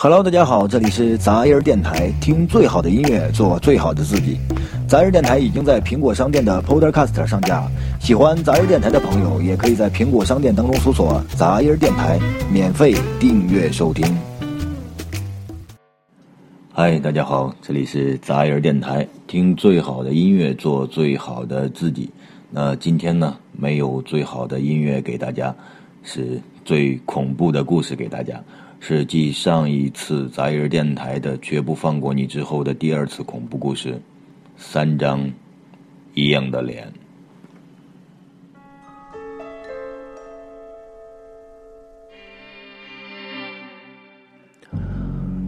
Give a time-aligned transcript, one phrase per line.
[0.00, 4.38] Hello，大家好，这里是杂音电台，听最好的音乐，做最好的自己。
[4.86, 7.68] 杂音电台已经在苹果商店的 Podcast 上架，
[7.98, 12.16] 喜欢杂音电台的朋友，也可以在苹果商店当中搜索“杂音电台”，
[12.48, 14.06] 免费订阅收听。
[16.72, 22.08] 嗨，大家好，这里是杂音电台，听最好的音乐，做最好的自己。
[22.52, 25.52] 那今天呢，没有最好的音乐给大家，
[26.04, 28.40] 是最恐怖的故事给大家。
[28.80, 34.00] 是继上一次杂音电台的绝不放过你之后的第二次恐怖故事，
[34.56, 35.30] 三张
[36.14, 36.90] 一样的脸。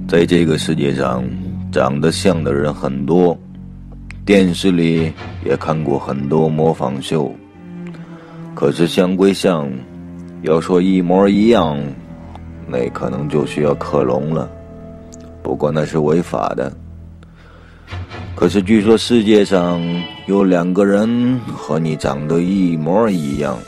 [0.06, 1.24] 在这个世界上，
[1.70, 3.38] 长得像的人很多，
[4.26, 5.12] 电视里
[5.46, 7.32] 也看过很多模仿秀。
[8.54, 9.70] 可是像归像，
[10.42, 11.80] 要说一模一样。
[12.70, 14.48] 那可能就需要克隆了，
[15.42, 16.72] 不过那是违法的。
[18.36, 19.82] 可是据说世界上
[20.26, 23.58] 有两个人和你长得一模一样。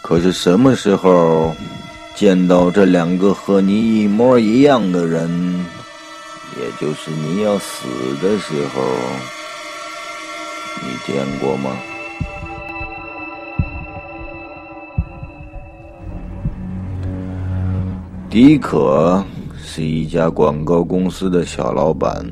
[0.00, 1.52] 可是什么时候
[2.14, 5.28] 见到这两个和你一模一样的人，
[6.56, 7.86] 也就是你要死
[8.22, 8.82] 的时候，
[10.82, 11.76] 你见过吗？
[18.38, 19.20] 迪可
[19.60, 22.24] 是一家广告公司的小老板，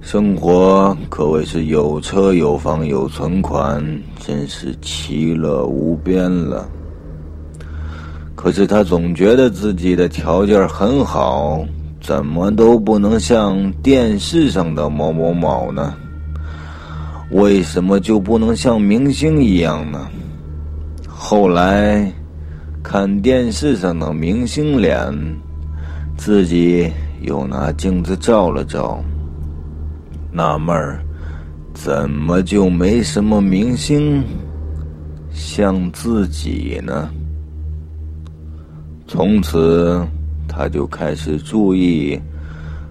[0.00, 3.80] 生活可谓是有车有房有存款，
[4.18, 6.68] 真是其乐无边了。
[8.34, 11.64] 可是他总觉得自己的条件很好，
[12.00, 15.94] 怎么都不能像电视上的某某某呢？
[17.30, 20.08] 为什么就不能像明星一样呢？
[21.06, 22.12] 后来。
[22.84, 25.10] 看电视上的明星脸，
[26.18, 29.02] 自己又拿镜子照了照，
[30.30, 31.02] 纳闷儿，
[31.72, 34.22] 怎么就没什么明星
[35.32, 37.08] 像自己呢？
[39.08, 40.06] 从此，
[40.46, 42.20] 他就开始注意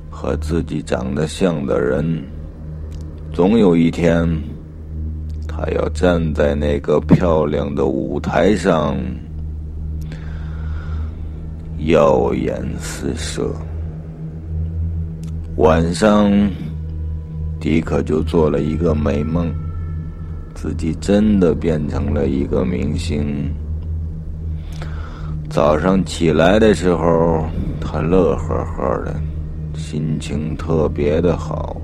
[0.09, 2.03] 和自己长得像的人。
[3.31, 4.27] 总有一天，
[5.47, 8.97] 他要站在那个漂亮的舞台上。
[11.85, 13.51] 耀眼四射。
[15.57, 16.31] 晚上，
[17.59, 19.53] 迪克就做了一个美梦，
[20.53, 23.51] 自己真的变成了一个明星。
[25.49, 27.45] 早上起来的时候，
[27.79, 29.13] 他乐呵呵的，
[29.75, 31.75] 心情特别的好。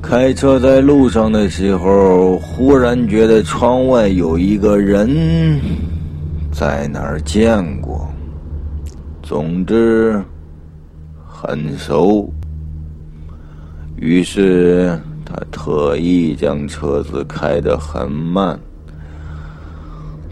[0.00, 5.60] 开车在路上的时候，忽然觉得窗外有一个人。
[6.52, 8.06] 在哪儿见过？
[9.22, 10.22] 总之
[11.26, 12.30] 很熟。
[13.96, 18.58] 于是他特意将车子开得很慢。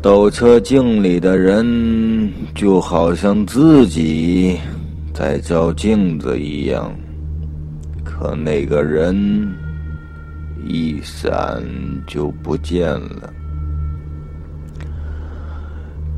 [0.02, 4.58] 倒车镜里的人就好像自己
[5.14, 6.94] 在照镜子一样，
[8.04, 9.54] 可那个人
[10.66, 11.62] 一闪
[12.06, 13.32] 就不见了。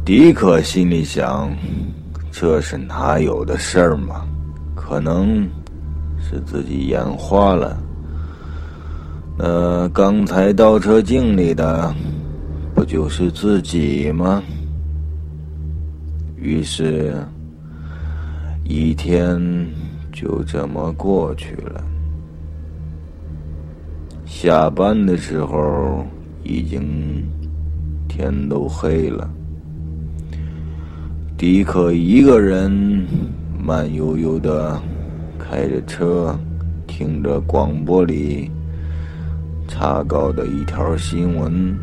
[0.04, 1.48] 迪克心里想
[2.32, 4.26] ：“这是哪有的事儿嘛？
[4.74, 5.48] 可能
[6.18, 7.80] 是自己眼花了。
[9.38, 11.94] 那刚才倒车镜里的，
[12.74, 14.42] 不就是自己吗？”
[16.34, 17.14] 于是，
[18.64, 19.40] 一天
[20.12, 21.80] 就这么过去了。
[24.26, 26.04] 下班的时候，
[26.42, 27.24] 已经
[28.08, 29.30] 天都黑了。
[31.42, 32.70] 迪克一个人
[33.58, 34.80] 慢悠悠的
[35.40, 36.38] 开着车，
[36.86, 38.48] 听着广播里
[39.66, 41.76] 查稿的一条新闻：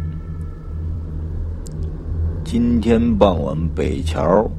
[2.46, 4.50] 今天傍晚，北桥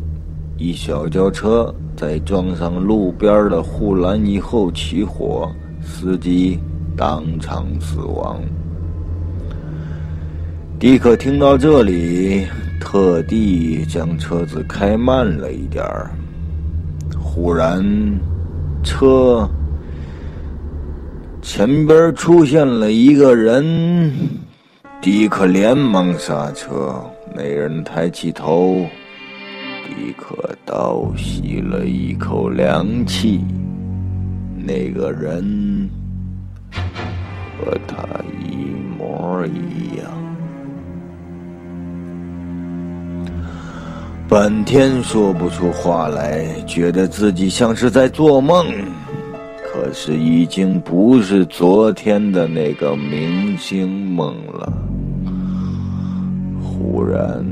[0.58, 6.60] 一小轿车在撞上路边的护栏以后起火，司机
[6.94, 8.38] 当场死亡。
[10.78, 12.44] 迪克听到这里。
[12.80, 16.10] 特地将车子开慢了一点儿。
[17.16, 17.84] 忽然，
[18.82, 19.48] 车
[21.40, 24.10] 前边出现了一个人，
[25.00, 27.00] 迪克连忙刹车。
[27.32, 28.84] 那人抬起头，
[29.86, 30.36] 迪克
[30.66, 33.40] 倒吸了一口凉气。
[34.56, 35.88] 那个人
[37.56, 37.96] 和他
[38.42, 38.66] 一
[38.98, 40.10] 模一样。
[44.30, 48.64] 半天说不出话来，觉得自己像是在做梦。
[49.60, 54.72] 可是已经不是昨天的那个明星梦了。
[56.62, 57.44] 忽然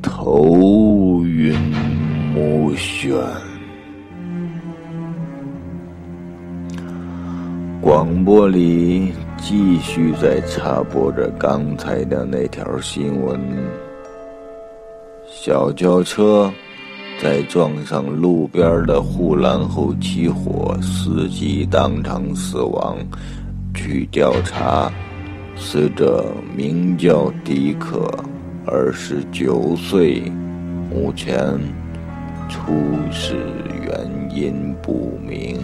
[0.00, 1.54] 头晕
[2.34, 3.12] 目眩，
[7.82, 13.38] 广播里继续在插播着刚才的那条新闻。
[15.44, 16.50] 小轿车
[17.20, 22.96] 在撞上路边的护栏后起火，司机当场死亡。
[23.74, 24.90] 据调查，
[25.54, 26.24] 死者
[26.56, 28.08] 名叫迪克，
[28.66, 30.22] 二十九岁，
[30.90, 31.36] 目前
[32.48, 32.72] 出
[33.12, 33.36] 事
[33.82, 35.58] 原因不明。